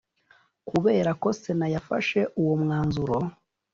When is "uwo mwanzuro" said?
2.41-3.15